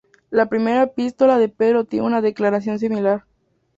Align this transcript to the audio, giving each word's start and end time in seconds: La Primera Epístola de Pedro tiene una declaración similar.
La 0.31 0.47
Primera 0.49 0.81
Epístola 0.81 1.37
de 1.37 1.47
Pedro 1.47 1.83
tiene 1.85 2.07
una 2.07 2.21
declaración 2.21 2.79
similar. 2.79 3.23